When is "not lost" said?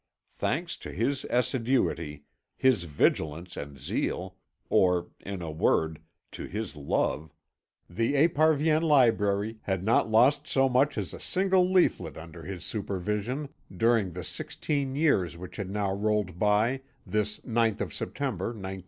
9.83-10.47